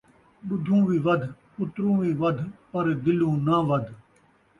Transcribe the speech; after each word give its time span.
ݙدھوں 0.47 0.81
وی 0.87 0.97
ودھ، 1.05 1.25
پتروں 1.53 1.95
وی 1.99 2.11
ودھ، 2.21 2.43
پر 2.71 2.85
دلوں 3.03 3.35
ناں 3.45 3.61
ودھ 3.69 3.89